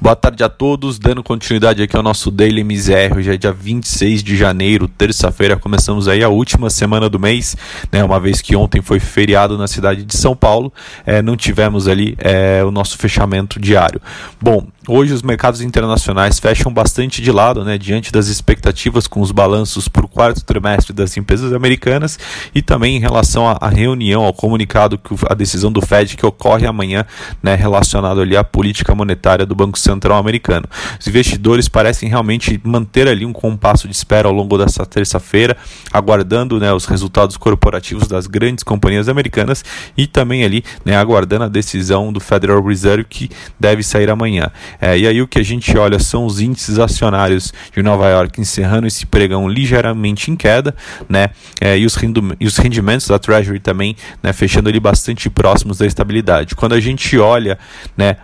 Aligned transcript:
Boa 0.00 0.14
tarde 0.14 0.44
a 0.44 0.48
todos, 0.48 0.98
dando 0.98 1.22
continuidade 1.22 1.82
aqui 1.82 1.96
ao 1.96 2.02
nosso 2.02 2.30
Daily 2.30 2.62
Misério, 2.62 3.22
já 3.22 3.34
é 3.34 3.36
dia 3.36 3.52
26 3.52 4.22
de 4.22 4.36
janeiro, 4.36 4.86
terça-feira, 4.86 5.56
começamos 5.56 6.06
aí 6.06 6.22
a 6.22 6.28
última 6.28 6.68
semana 6.68 7.08
do 7.08 7.18
mês, 7.18 7.56
né, 7.90 8.04
uma 8.04 8.20
vez 8.20 8.40
que 8.40 8.54
ontem 8.54 8.82
foi 8.82 9.00
feriado 9.00 9.56
na 9.56 9.66
cidade 9.66 10.04
de 10.04 10.16
São 10.16 10.36
Paulo, 10.36 10.72
é, 11.06 11.22
não 11.22 11.36
tivemos 11.36 11.88
ali 11.88 12.14
é, 12.18 12.62
o 12.64 12.70
nosso 12.70 12.98
fechamento 12.98 13.58
diário. 13.58 14.00
Bom, 14.40 14.66
Hoje 14.90 15.12
os 15.12 15.20
mercados 15.20 15.60
internacionais 15.60 16.38
fecham 16.38 16.72
bastante 16.72 17.20
de 17.20 17.30
lado, 17.30 17.62
né, 17.62 17.76
diante 17.76 18.10
das 18.10 18.28
expectativas 18.28 19.06
com 19.06 19.20
os 19.20 19.30
balanços 19.30 19.86
para 19.86 20.06
o 20.06 20.08
quarto 20.08 20.42
trimestre 20.42 20.94
das 20.94 21.14
empresas 21.14 21.52
americanas 21.52 22.18
e 22.54 22.62
também 22.62 22.96
em 22.96 22.98
relação 22.98 23.46
à 23.46 23.68
reunião, 23.68 24.24
ao 24.24 24.32
comunicado 24.32 24.96
que 24.96 25.14
a 25.28 25.34
decisão 25.34 25.70
do 25.70 25.82
Fed 25.82 26.16
que 26.16 26.24
ocorre 26.24 26.66
amanhã, 26.66 27.04
né, 27.42 27.54
relacionado 27.54 28.22
ali 28.22 28.34
à 28.34 28.42
política 28.42 28.94
monetária 28.94 29.44
do 29.44 29.54
Banco 29.54 29.78
Central 29.78 30.16
americano. 30.16 30.64
Os 30.98 31.06
investidores 31.06 31.68
parecem 31.68 32.08
realmente 32.08 32.58
manter 32.64 33.08
ali 33.08 33.26
um 33.26 33.32
compasso 33.34 33.86
de 33.86 33.94
espera 33.94 34.26
ao 34.26 34.32
longo 34.32 34.56
dessa 34.56 34.86
terça-feira, 34.86 35.54
aguardando, 35.92 36.58
né, 36.58 36.72
os 36.72 36.86
resultados 36.86 37.36
corporativos 37.36 38.08
das 38.08 38.26
grandes 38.26 38.64
companhias 38.64 39.06
americanas 39.06 39.62
e 39.98 40.06
também 40.06 40.44
ali, 40.44 40.64
né, 40.82 40.96
aguardando 40.96 41.44
a 41.44 41.48
decisão 41.48 42.10
do 42.10 42.20
Federal 42.20 42.64
Reserve 42.64 43.04
que 43.04 43.28
deve 43.60 43.82
sair 43.82 44.08
amanhã. 44.08 44.50
É, 44.80 44.98
e 44.98 45.06
aí 45.06 45.20
o 45.20 45.28
que 45.28 45.38
a 45.38 45.42
gente 45.42 45.76
olha 45.76 45.98
são 45.98 46.24
os 46.24 46.40
índices 46.40 46.78
acionários 46.78 47.52
de 47.74 47.82
Nova 47.82 48.08
York 48.08 48.40
encerrando 48.40 48.86
esse 48.86 49.04
pregão 49.06 49.48
ligeiramente 49.48 50.30
em 50.30 50.36
queda, 50.36 50.74
né? 51.08 51.30
É, 51.60 51.76
e, 51.76 51.84
os 51.84 51.96
e, 52.40 52.46
os 52.46 52.56
rendimentos 52.56 53.08
da 53.08 53.18
Treasury 53.18 53.58
também, 53.58 53.96
né, 54.22 54.32
fechando 54.32 54.68
ali 54.68 54.78
bastante 54.78 55.28
próximos 55.28 55.78
da 55.78 55.86
estabilidade. 55.86 56.54
Quando 56.54 56.74
a 56.74 56.80
gente 56.80 57.18
olha, 57.18 57.58
né, 57.96 58.16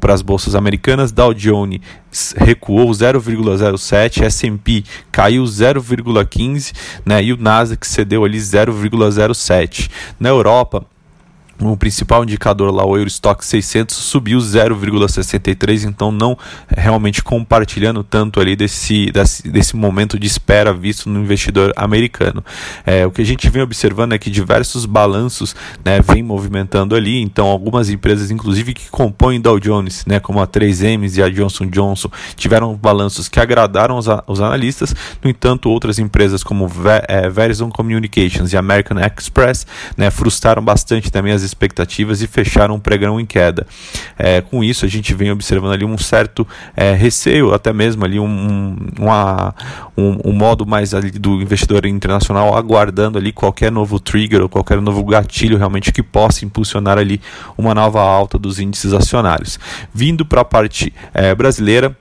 para 0.00 0.14
as 0.14 0.22
bolsas 0.22 0.54
americanas, 0.54 1.12
Dow 1.12 1.34
Jones 1.34 1.80
recuou 2.36 2.90
0,07, 2.90 4.22
S&P 4.22 4.84
caiu 5.12 5.44
0,15, 5.44 6.72
né, 7.04 7.22
e 7.22 7.32
o 7.32 7.36
Nasdaq 7.36 7.86
cedeu 7.86 8.24
ali 8.24 8.38
0,07. 8.38 9.90
Na 10.18 10.30
Europa, 10.30 10.86
o 11.60 11.76
principal 11.76 12.22
indicador 12.22 12.70
lá, 12.72 12.84
o 12.84 12.96
Eurostock 12.96 13.44
600, 13.44 13.96
subiu 13.96 14.38
0,63, 14.38 15.84
então 15.84 16.12
não 16.12 16.36
realmente 16.68 17.22
compartilhando 17.22 18.04
tanto 18.04 18.40
ali 18.40 18.54
desse, 18.54 19.10
desse, 19.10 19.48
desse 19.48 19.76
momento 19.76 20.18
de 20.18 20.26
espera 20.26 20.72
visto 20.72 21.08
no 21.08 21.20
investidor 21.20 21.72
americano. 21.76 22.44
É, 22.84 23.06
o 23.06 23.10
que 23.10 23.22
a 23.22 23.24
gente 23.24 23.48
vem 23.48 23.62
observando 23.62 24.12
é 24.12 24.18
que 24.18 24.30
diversos 24.30 24.84
balanços 24.84 25.56
né, 25.84 26.00
vem 26.00 26.22
movimentando 26.22 26.94
ali, 26.94 27.20
então 27.20 27.46
algumas 27.46 27.88
empresas, 27.88 28.30
inclusive 28.30 28.74
que 28.74 28.90
compõem 28.90 29.40
Dow 29.40 29.58
Jones, 29.58 30.04
né, 30.06 30.20
como 30.20 30.40
a 30.40 30.46
3M 30.46 31.16
e 31.16 31.22
a 31.22 31.28
Johnson 31.28 31.66
Johnson, 31.66 32.10
tiveram 32.36 32.74
balanços 32.74 33.28
que 33.28 33.40
agradaram 33.40 33.96
os, 33.96 34.06
os 34.26 34.40
analistas, 34.40 34.94
no 35.22 35.30
entanto, 35.30 35.70
outras 35.70 35.98
empresas 35.98 36.42
como 36.42 36.66
Ver, 36.68 37.04
é, 37.08 37.28
Verizon 37.28 37.70
Communications 37.70 38.52
e 38.52 38.56
American 38.56 38.98
Express 38.98 39.66
né, 39.96 40.10
frustraram 40.10 40.62
bastante 40.62 41.10
também 41.10 41.32
as 41.32 41.42
expectativas 41.46 42.20
e 42.20 42.26
fecharam 42.26 42.74
um 42.74 42.80
pregão 42.80 43.18
em 43.18 43.24
queda. 43.24 43.66
É, 44.18 44.40
com 44.40 44.62
isso, 44.62 44.84
a 44.84 44.88
gente 44.88 45.14
vem 45.14 45.30
observando 45.30 45.72
ali 45.72 45.84
um 45.84 45.96
certo 45.96 46.46
é, 46.76 46.92
receio, 46.92 47.54
até 47.54 47.72
mesmo 47.72 48.04
ali 48.04 48.18
um, 48.18 48.76
uma, 48.98 49.54
um, 49.96 50.30
um, 50.30 50.32
modo 50.32 50.66
mais 50.66 50.92
ali 50.92 51.10
do 51.10 51.40
investidor 51.40 51.86
internacional 51.86 52.56
aguardando 52.56 53.18
ali 53.18 53.32
qualquer 53.32 53.72
novo 53.72 53.98
trigger 53.98 54.42
ou 54.42 54.48
qualquer 54.48 54.80
novo 54.80 55.04
gatilho 55.04 55.56
realmente 55.56 55.92
que 55.92 56.02
possa 56.02 56.44
impulsionar 56.44 56.98
ali 56.98 57.20
uma 57.56 57.74
nova 57.74 58.00
alta 58.00 58.38
dos 58.38 58.58
índices 58.58 58.92
acionários. 58.92 59.58
Vindo 59.94 60.26
para 60.26 60.42
a 60.42 60.44
parte 60.44 60.92
é, 61.14 61.34
brasileira, 61.34 61.96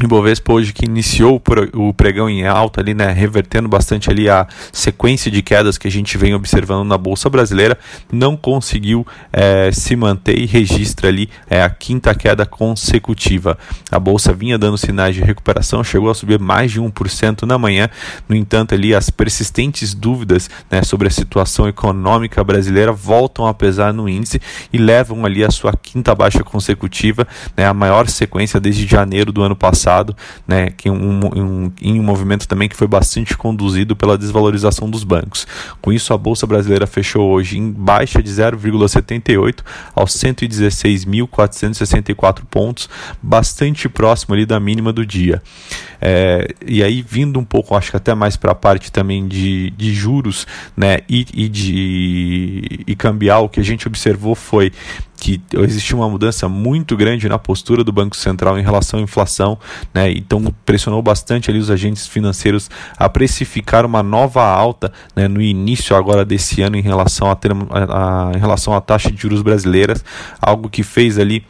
Ibovespa 0.00 0.52
hoje 0.52 0.72
que 0.72 0.84
iniciou 0.84 1.40
o 1.74 1.92
pregão 1.92 2.28
em 2.28 2.46
alta 2.46 2.80
ali, 2.80 2.94
né, 2.94 3.12
revertendo 3.12 3.68
bastante 3.68 4.10
ali 4.10 4.28
a 4.28 4.46
sequência 4.72 5.30
de 5.30 5.42
quedas 5.42 5.76
que 5.76 5.86
a 5.86 5.90
gente 5.90 6.16
vem 6.16 6.34
observando 6.34 6.86
na 6.86 6.96
bolsa 6.96 7.28
brasileira, 7.28 7.78
não 8.10 8.36
conseguiu 8.36 9.06
é, 9.32 9.70
se 9.70 9.94
manter 9.94 10.38
e 10.38 10.46
registra 10.46 11.08
ali 11.08 11.28
é, 11.48 11.62
a 11.62 11.70
quinta 11.70 12.14
queda 12.14 12.46
consecutiva. 12.46 13.58
A 13.90 14.00
bolsa 14.00 14.32
vinha 14.32 14.58
dando 14.58 14.78
sinais 14.78 15.14
de 15.14 15.20
recuperação, 15.20 15.84
chegou 15.84 16.10
a 16.10 16.14
subir 16.14 16.38
mais 16.38 16.72
de 16.72 16.80
1% 16.80 17.42
na 17.42 17.58
manhã. 17.58 17.88
No 18.28 18.34
entanto, 18.34 18.74
ali 18.74 18.94
as 18.94 19.10
persistentes 19.10 19.94
dúvidas 19.94 20.48
né, 20.70 20.82
sobre 20.82 21.08
a 21.08 21.10
situação 21.10 21.68
econômica 21.68 22.42
brasileira 22.42 22.92
voltam 22.92 23.46
a 23.46 23.54
pesar 23.54 23.92
no 23.92 24.08
índice 24.08 24.40
e 24.72 24.78
levam 24.78 25.24
ali 25.24 25.44
a 25.44 25.50
sua 25.50 25.72
quinta 25.74 26.14
baixa 26.14 26.42
consecutiva, 26.42 27.26
né, 27.56 27.66
a 27.66 27.74
maior 27.74 28.08
sequência 28.08 28.58
desde 28.58 28.86
janeiro 28.86 29.30
do 29.30 29.42
ano 29.42 29.54
passado 29.54 29.81
passado, 29.82 30.16
né, 30.46 30.70
que 30.70 30.88
um, 30.88 31.20
um, 31.36 31.72
em 31.80 31.98
um 31.98 32.02
movimento 32.02 32.46
também 32.46 32.68
que 32.68 32.76
foi 32.76 32.86
bastante 32.86 33.36
conduzido 33.36 33.96
pela 33.96 34.16
desvalorização 34.16 34.88
dos 34.88 35.02
bancos. 35.02 35.44
Com 35.80 35.92
isso, 35.92 36.14
a 36.14 36.18
Bolsa 36.18 36.46
Brasileira 36.46 36.86
fechou 36.86 37.32
hoje 37.32 37.58
em 37.58 37.72
baixa 37.72 38.22
de 38.22 38.30
0,78 38.30 39.58
aos 39.94 40.12
116.464 40.12 42.42
pontos, 42.48 42.88
bastante 43.20 43.88
próximo 43.88 44.34
ali 44.34 44.46
da 44.46 44.60
mínima 44.60 44.92
do 44.92 45.04
dia. 45.04 45.42
É, 46.00 46.46
e 46.66 46.80
aí, 46.82 47.02
vindo 47.02 47.38
um 47.40 47.44
pouco, 47.44 47.76
acho 47.76 47.90
que 47.90 47.96
até 47.96 48.14
mais 48.14 48.36
para 48.36 48.52
a 48.52 48.54
parte 48.54 48.92
também 48.92 49.26
de, 49.26 49.70
de 49.70 49.92
juros 49.92 50.46
né, 50.76 50.98
e, 51.08 51.26
e, 51.32 51.48
de, 51.48 52.84
e 52.86 52.94
cambial, 52.94 53.44
o 53.44 53.48
que 53.48 53.58
a 53.60 53.64
gente 53.64 53.88
observou 53.88 54.34
foi 54.34 54.70
que 55.22 55.40
existiu 55.52 55.98
uma 55.98 56.08
mudança 56.08 56.48
muito 56.48 56.96
grande 56.96 57.28
na 57.28 57.38
postura 57.38 57.84
do 57.84 57.92
Banco 57.92 58.16
Central 58.16 58.58
em 58.58 58.62
relação 58.62 58.98
à 58.98 59.02
inflação, 59.04 59.56
né? 59.94 60.10
Então 60.10 60.42
pressionou 60.66 61.00
bastante 61.00 61.48
ali 61.48 61.60
os 61.60 61.70
agentes 61.70 62.08
financeiros 62.08 62.68
a 62.98 63.08
precificar 63.08 63.86
uma 63.86 64.02
nova 64.02 64.42
alta, 64.42 64.92
né, 65.14 65.28
no 65.28 65.40
início 65.40 65.94
agora 65.94 66.24
desse 66.24 66.60
ano 66.60 66.76
em 66.76 66.80
relação 66.80 67.30
a, 67.30 67.38
a, 67.70 68.30
a 68.30 68.36
em 68.36 68.40
relação 68.40 68.74
à 68.74 68.80
taxa 68.80 69.12
de 69.12 69.22
juros 69.22 69.42
brasileiras, 69.42 70.04
algo 70.40 70.68
que 70.68 70.82
fez 70.82 71.20
ali 71.20 71.44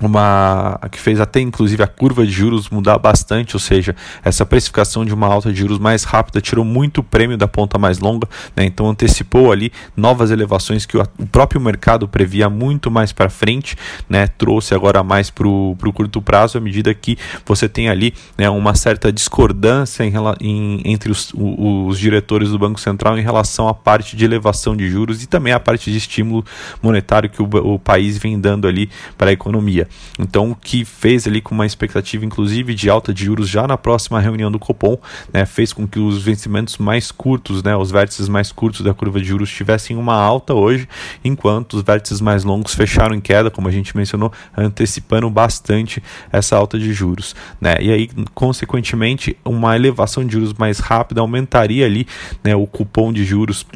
uma 0.00 0.78
que 0.90 0.98
fez 0.98 1.20
até 1.20 1.40
inclusive 1.40 1.82
a 1.82 1.86
curva 1.86 2.24
de 2.24 2.32
juros 2.32 2.68
mudar 2.70 2.98
bastante, 2.98 3.54
ou 3.54 3.60
seja, 3.60 3.94
essa 4.24 4.46
precificação 4.46 5.04
de 5.04 5.12
uma 5.12 5.26
alta 5.26 5.52
de 5.52 5.58
juros 5.58 5.78
mais 5.78 6.04
rápida 6.04 6.40
tirou 6.40 6.64
muito 6.64 7.02
prêmio 7.02 7.36
da 7.36 7.46
ponta 7.46 7.78
mais 7.78 7.98
longa, 7.98 8.28
né? 8.56 8.64
então 8.64 8.88
antecipou 8.88 9.52
ali 9.52 9.72
novas 9.96 10.30
elevações 10.30 10.86
que 10.86 10.96
o, 10.96 11.06
próprio 11.30 11.60
mercado 11.60 12.08
previa 12.08 12.48
muito 12.48 12.90
mais 12.90 13.12
para 13.12 13.28
frente, 13.28 13.76
né? 14.08 14.26
trouxe 14.26 14.74
agora 14.74 15.02
mais 15.02 15.30
para 15.30 15.46
o 15.46 15.76
curto 15.92 16.22
prazo 16.22 16.58
à 16.58 16.60
medida 16.60 16.92
que 16.94 17.18
você 17.44 17.68
tem 17.68 17.88
ali 17.88 18.14
né, 18.38 18.48
uma 18.48 18.74
certa 18.74 19.12
discordância 19.12 20.04
em, 20.04 20.12
em, 20.40 20.82
entre 20.84 21.10
os, 21.10 21.32
os 21.34 21.98
diretores 21.98 22.50
do 22.50 22.58
Banco 22.58 22.80
Central 22.80 23.18
em 23.18 23.22
relação 23.22 23.68
à 23.68 23.74
parte 23.74 24.16
de 24.16 24.24
elevação 24.24 24.76
de 24.76 24.88
juros 24.88 25.22
e 25.22 25.26
também 25.26 25.52
a 25.52 25.60
parte 25.60 25.90
de 25.90 25.96
estímulo 25.96 26.44
monetário 26.82 27.28
que 27.28 27.42
o, 27.42 27.48
o 27.74 27.78
país 27.78 28.16
vem 28.18 28.40
dando 28.40 28.66
ali 28.66 28.88
para 29.18 29.30
a 29.30 29.32
economia. 29.32 29.88
Então, 30.18 30.50
o 30.50 30.56
que 30.56 30.84
fez 30.84 31.26
ali 31.26 31.40
com 31.40 31.54
uma 31.54 31.66
expectativa, 31.66 32.24
inclusive, 32.24 32.74
de 32.74 32.90
alta 32.90 33.12
de 33.12 33.24
juros 33.24 33.48
já 33.48 33.66
na 33.66 33.76
próxima 33.76 34.20
reunião 34.20 34.50
do 34.50 34.58
Copom, 34.58 34.98
né, 35.32 35.46
fez 35.46 35.72
com 35.72 35.86
que 35.86 35.98
os 35.98 36.22
vencimentos 36.22 36.78
mais 36.78 37.10
curtos, 37.10 37.62
né, 37.62 37.76
os 37.76 37.90
vértices 37.90 38.28
mais 38.28 38.52
curtos 38.52 38.82
da 38.82 38.92
curva 38.92 39.20
de 39.20 39.26
juros 39.26 39.50
tivessem 39.50 39.96
uma 39.96 40.14
alta 40.14 40.54
hoje, 40.54 40.88
enquanto 41.24 41.74
os 41.74 41.82
vértices 41.82 42.20
mais 42.20 42.44
longos 42.44 42.74
fecharam 42.74 43.14
em 43.14 43.20
queda, 43.20 43.50
como 43.50 43.68
a 43.68 43.70
gente 43.70 43.96
mencionou, 43.96 44.32
antecipando 44.56 45.28
bastante 45.30 46.02
essa 46.32 46.56
alta 46.56 46.78
de 46.78 46.92
juros. 46.92 47.34
Né? 47.60 47.76
E 47.80 47.90
aí, 47.90 48.10
consequentemente, 48.34 49.36
uma 49.44 49.74
elevação 49.74 50.24
de 50.24 50.32
juros 50.32 50.54
mais 50.54 50.78
rápida 50.78 51.20
aumentaria 51.20 51.86
ali 51.86 52.06
né, 52.44 52.54
o 52.54 52.66
cupom 52.66 53.12
de 53.12 53.24
juros 53.24 53.66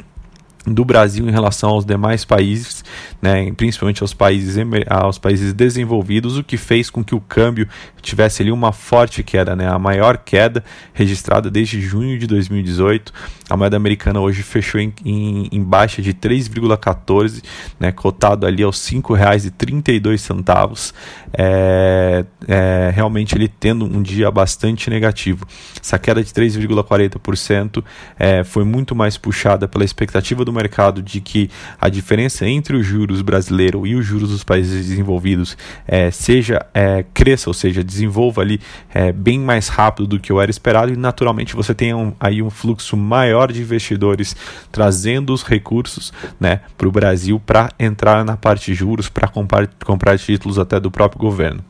do 0.66 0.84
Brasil 0.84 1.28
em 1.28 1.30
relação 1.30 1.70
aos 1.70 1.84
demais 1.84 2.24
países, 2.24 2.83
né, 3.20 3.52
principalmente 3.52 4.02
aos 4.02 4.14
países, 4.14 4.56
aos 4.88 5.18
países 5.18 5.52
desenvolvidos, 5.52 6.36
o 6.38 6.44
que 6.44 6.56
fez 6.56 6.90
com 6.90 7.04
que 7.04 7.14
o 7.14 7.20
câmbio 7.20 7.68
tivesse 8.02 8.42
ali 8.42 8.52
uma 8.52 8.72
forte 8.72 9.22
queda, 9.22 9.56
né, 9.56 9.68
a 9.68 9.78
maior 9.78 10.18
queda 10.18 10.64
registrada 10.92 11.50
desde 11.50 11.80
junho 11.80 12.18
de 12.18 12.26
2018. 12.26 13.12
A 13.48 13.56
moeda 13.56 13.76
americana 13.76 14.20
hoje 14.20 14.42
fechou 14.42 14.80
em, 14.80 14.92
em, 15.04 15.48
em 15.52 15.62
baixa 15.62 16.00
de 16.00 16.12
3,14, 16.14 17.42
né, 17.78 17.92
cotado 17.92 18.46
ali 18.46 18.62
aos 18.62 18.88
R$ 18.88 19.00
5,32. 19.00 20.92
É, 21.36 22.24
é, 22.46 22.92
realmente 22.94 23.34
ele 23.34 23.48
tendo 23.48 23.84
um 23.84 24.02
dia 24.02 24.30
bastante 24.30 24.88
negativo. 24.88 25.46
Essa 25.80 25.98
queda 25.98 26.22
de 26.22 26.30
3,40% 26.32 27.84
é, 28.18 28.44
foi 28.44 28.64
muito 28.64 28.94
mais 28.94 29.16
puxada 29.16 29.66
pela 29.66 29.84
expectativa 29.84 30.44
do 30.44 30.52
mercado 30.52 31.02
de 31.02 31.20
que 31.20 31.50
a 31.80 31.88
diferença 31.88 32.46
entre 32.46 32.76
os 32.76 32.83
juros 32.86 33.22
brasileiro 33.22 33.86
e 33.86 33.94
os 33.94 34.04
juros 34.04 34.30
dos 34.30 34.44
países 34.44 34.86
desenvolvidos 34.86 35.56
é, 35.86 36.10
seja 36.10 36.64
é, 36.72 37.04
cresça, 37.14 37.50
ou 37.50 37.54
seja, 37.54 37.82
desenvolva 37.82 38.42
ali 38.42 38.60
é, 38.92 39.12
bem 39.12 39.38
mais 39.38 39.68
rápido 39.68 40.06
do 40.06 40.20
que 40.20 40.32
o 40.32 40.40
era 40.40 40.50
esperado 40.50 40.92
e 40.92 40.96
naturalmente 40.96 41.54
você 41.54 41.74
tenha 41.74 41.96
um, 41.96 42.12
aí 42.18 42.42
um 42.42 42.50
fluxo 42.50 42.96
maior 42.96 43.50
de 43.50 43.60
investidores 43.60 44.36
trazendo 44.70 45.32
os 45.32 45.42
recursos 45.42 46.12
né, 46.38 46.60
para 46.76 46.88
o 46.88 46.92
Brasil 46.92 47.40
para 47.44 47.70
entrar 47.78 48.24
na 48.24 48.36
parte 48.36 48.70
de 48.70 48.74
juros, 48.74 49.08
para 49.08 49.28
comprar, 49.28 49.68
comprar 49.84 50.18
títulos 50.18 50.58
até 50.58 50.78
do 50.78 50.90
próprio 50.90 51.20
governo. 51.20 51.64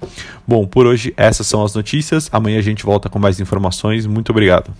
Bom, 0.46 0.66
por 0.66 0.86
hoje 0.86 1.12
essas 1.16 1.46
são 1.46 1.64
as 1.64 1.74
notícias. 1.74 2.28
Amanhã 2.32 2.58
a 2.58 2.62
gente 2.62 2.84
volta 2.84 3.08
com 3.08 3.18
mais 3.18 3.40
informações. 3.40 4.06
Muito 4.06 4.30
obrigado. 4.30 4.72